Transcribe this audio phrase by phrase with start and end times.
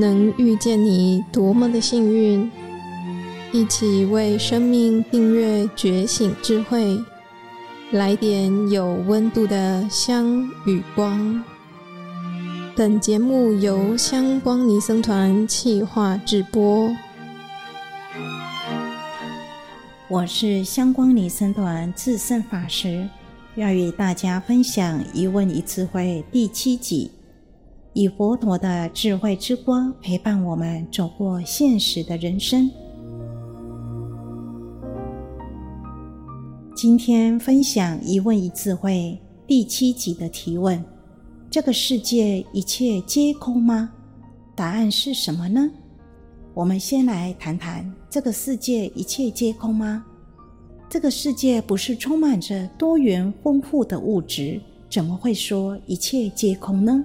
[0.00, 2.48] 能遇见你多么的幸运！
[3.50, 6.96] 一起为生命订阅觉醒智慧，
[7.90, 11.42] 来点有温度的香与光。
[12.76, 16.94] 本节目由香光尼僧团企划制播。
[20.06, 23.08] 我是香光尼僧团智胜法师，
[23.56, 27.10] 要与大家分享《一问一智慧》第七集。
[27.98, 32.70] 以佛陀的智慧之光陪伴我们走过现实的人生。
[36.76, 40.80] 今天分享《一问一智慧》第七集的提问：
[41.50, 43.90] 这个世界一切皆空吗？
[44.54, 45.68] 答案是什么呢？
[46.54, 50.04] 我们先来谈谈这个世界一切皆空吗？
[50.88, 57.04] 这个世界不是充满着多元丰富的物质，怎么会说一切皆空呢？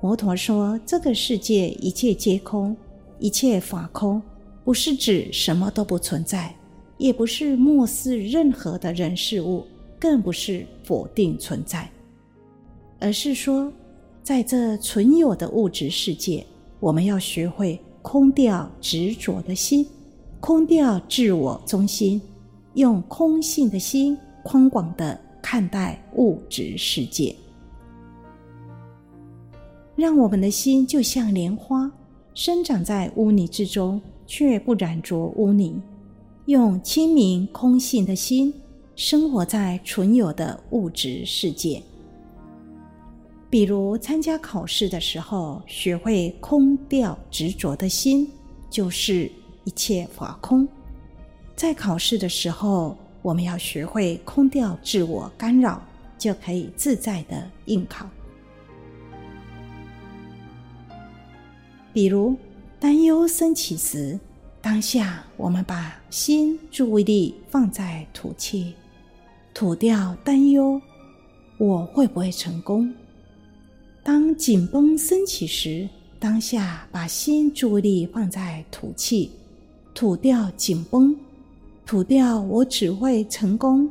[0.00, 2.74] 佛陀说：“这个世界一切皆空，
[3.18, 4.20] 一切法空，
[4.64, 6.54] 不是指什么都不存在，
[6.96, 9.62] 也不是漠视任何的人事物，
[9.98, 11.86] 更不是否定存在，
[12.98, 13.70] 而是说，
[14.22, 16.46] 在这存有的物质世界，
[16.80, 19.86] 我们要学会空掉执着的心，
[20.40, 22.18] 空掉自我中心，
[22.72, 27.36] 用空性的心宽广的看待物质世界。”
[30.00, 31.92] 让我们的心就像莲花，
[32.32, 35.78] 生长在污泥之中，却不染着污泥。
[36.46, 38.54] 用清明空性的心，
[38.96, 41.82] 生活在纯有的物质世界。
[43.50, 48.26] 比如参加考试的时候，学会空掉执着的心，
[48.70, 49.30] 就是
[49.64, 50.66] 一切法空。
[51.54, 55.82] 在考试的时候，我们要学会空掉自我干扰，
[56.16, 58.08] 就可以自在的应考。
[61.92, 62.36] 比如
[62.78, 64.18] 担忧升起时，
[64.62, 68.74] 当下我们把心注意力放在吐气，
[69.52, 70.80] 吐掉担忧，
[71.58, 72.92] 我会不会成功？
[74.02, 79.32] 当紧绷升起时，当下把心注意力放在吐气，
[79.92, 81.14] 吐掉紧绷，
[81.84, 83.90] 吐掉我只会成功，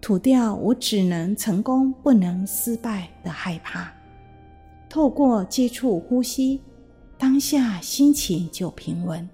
[0.00, 3.92] 吐掉我只能成功不能失败的害怕。
[4.88, 6.60] 透过接触呼吸。
[7.18, 9.26] 当下心情就平稳，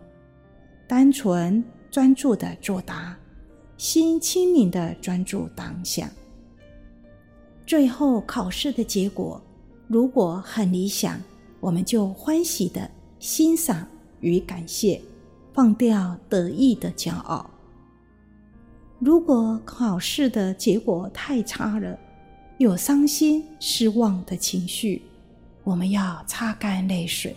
[0.87, 3.17] 单纯专注的作答，
[3.77, 6.11] 心清明的专注当下。
[7.67, 9.43] 最后考试的结果
[9.89, 11.21] 如果很理想，
[11.59, 12.89] 我们就欢喜的
[13.19, 13.87] 欣赏
[14.21, 15.01] 与感谢，
[15.53, 17.51] 放掉得意的骄傲。
[19.01, 21.99] 如果考试的结果太差了，
[22.59, 25.03] 有伤心失望的情绪，
[25.65, 27.37] 我们要擦干泪水。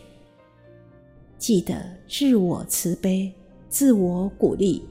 [1.38, 3.32] 记得自我慈悲、
[3.70, 4.84] 自我鼓励，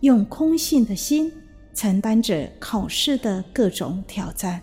[0.00, 1.32] 用空性的心
[1.74, 4.62] 承担着考试的各种挑战，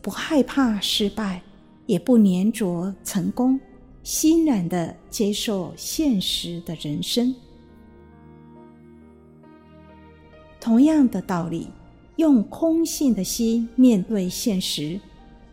[0.00, 1.42] 不害怕失败，
[1.86, 3.60] 也不粘着成功，
[4.02, 7.34] 欣然的接受现实的人生。
[10.58, 11.68] 同样的道理，
[12.16, 14.98] 用空性的心面对现实，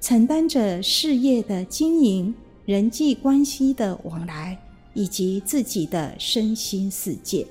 [0.01, 2.33] 承担着事业的经营。
[2.65, 4.59] 人际关系的往来，
[4.95, 7.45] 以及自己的身心世界。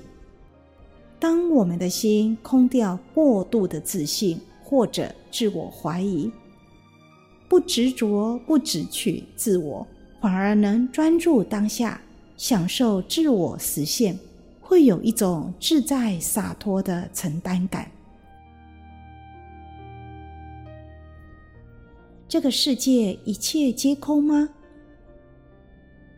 [1.17, 6.29] 当我们的心空掉过度的自信或者自我怀疑，
[7.47, 9.87] 不执着、不只取自我，
[10.19, 12.01] 反而能专注当下，
[12.35, 14.19] 享受自我实现，
[14.59, 17.89] 会有一种自在洒脱的承担感。
[22.27, 24.49] 这个世界一切皆空吗？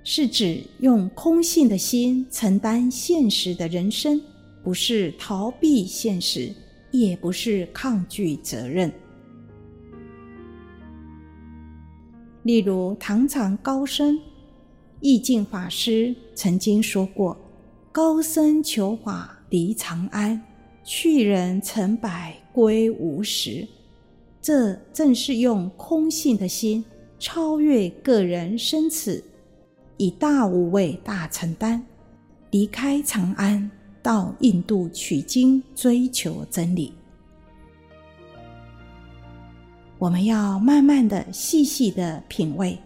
[0.09, 4.22] 是指用空性的心承担现实的人生，
[4.63, 6.50] 不是逃避现实，
[6.92, 8.89] 也不是抗拒责任。
[12.44, 14.18] 例如，唐朝高僧
[15.01, 17.38] 意境法师曾经说过
[17.92, 20.42] ：“高僧求法离长安，
[20.86, 23.68] 去人成百归无实。”
[24.42, 26.86] 这正是用空性的心
[27.19, 29.21] 超越个人生死。
[29.97, 31.81] 以大无畏、大承担，
[32.51, 33.69] 离开长安，
[34.01, 36.94] 到印度取经，追求真理。
[39.97, 42.77] 我们要慢慢的、细细的品味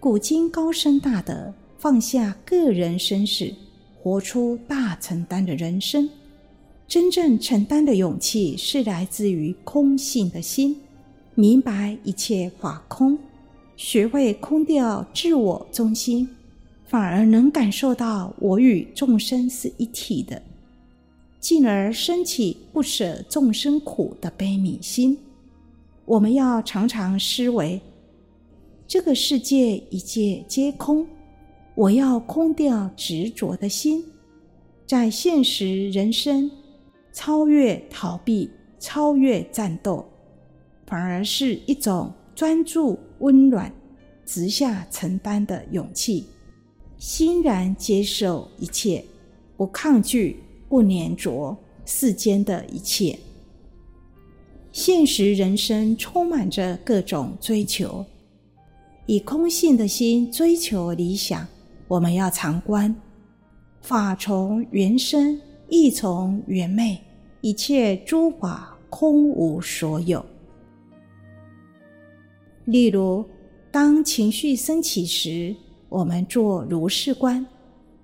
[0.00, 3.54] 古今高深大德，放下个人身世，
[4.02, 6.10] 活出大承担的人生。
[6.88, 10.80] 真正承担的勇气，是来自于空性的心，
[11.36, 13.16] 明白一切法空。
[13.76, 16.28] 学会空掉自我中心，
[16.86, 20.40] 反而能感受到我与众生是一体的，
[21.40, 25.18] 进而升起不舍众生苦的悲悯心。
[26.04, 27.80] 我们要常常思维：
[28.86, 31.06] 这个世界一切皆空，
[31.74, 34.04] 我要空掉执着的心，
[34.86, 36.50] 在现实人生
[37.12, 40.06] 超越逃避、超越战斗，
[40.86, 42.12] 反而是一种。
[42.36, 43.72] 专注、温暖、
[44.26, 46.26] 直下承担的勇气，
[46.98, 49.04] 欣然接受一切，
[49.56, 53.18] 不抗拒、不粘着世间的一切。
[54.72, 58.04] 现实人生充满着各种追求，
[59.06, 61.46] 以空性的心追求理想。
[61.88, 62.94] 我们要常观：
[63.80, 66.98] 法从缘生，意从缘灭，
[67.40, 70.24] 一切诸法空无所有。
[72.64, 73.24] 例如，
[73.70, 75.54] 当情绪升起时，
[75.88, 77.46] 我们做如是观：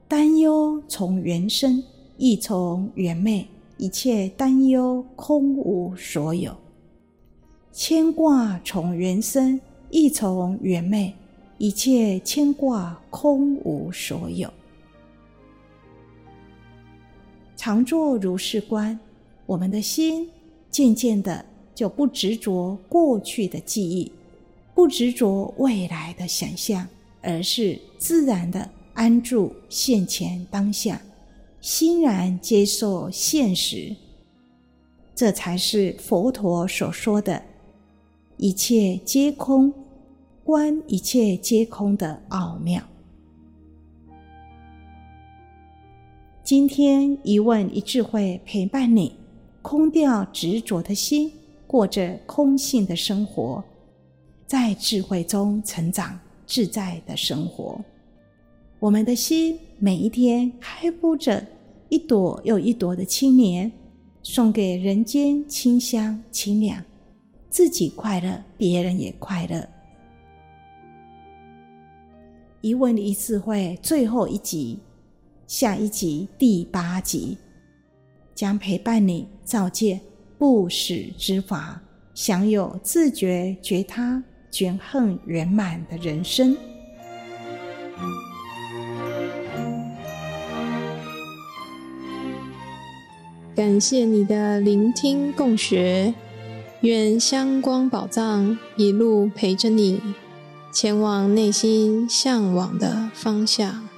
[0.06, 1.82] 担忧从缘生，
[2.16, 3.46] 亦从缘灭，
[3.76, 6.52] 一切担忧空无所有；
[7.72, 11.12] 牵挂从缘生，亦从缘灭，
[11.58, 14.48] 一切牵挂空无所有。
[17.56, 18.98] 常做如是观，
[19.44, 20.28] 我们的心
[20.70, 21.44] 渐渐的
[21.74, 24.10] 就不执着过去的记忆。
[24.74, 26.88] 不执着未来的想象，
[27.22, 31.00] 而是自然的安住现前当下，
[31.60, 33.94] 欣然接受现实。
[35.14, 37.42] 这才是佛陀所说的
[38.36, 39.72] “一切皆空，
[40.42, 42.82] 观一切皆空”的奥妙。
[46.42, 49.14] 今天一问一智慧陪伴你，
[49.62, 51.30] 空掉执着的心，
[51.66, 53.62] 过着空性的生活。
[54.46, 56.18] 在智慧中成长，
[56.52, 57.82] 自在的生活。
[58.78, 61.42] 我们的心每一天开布着
[61.88, 63.72] 一朵又一朵的青莲，
[64.22, 66.84] 送给人间清香清凉，
[67.48, 69.66] 自己快乐，别人也快乐。
[72.60, 74.78] 一问一智慧最后一集，
[75.46, 77.38] 下一集第八集
[78.34, 79.98] 将陪伴你照见
[80.36, 81.82] 不死之法，
[82.12, 84.22] 享有自觉觉他。
[84.52, 86.56] 觉恨圆满的人生。
[93.56, 96.14] 感谢你的聆听共学，
[96.82, 100.00] 愿香光宝藏一路陪着你，
[100.72, 103.88] 前往内心向往的方向。